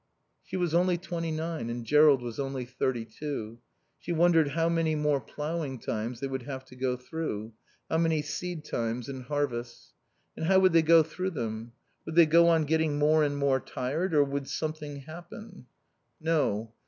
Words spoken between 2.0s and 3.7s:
was only thirty two.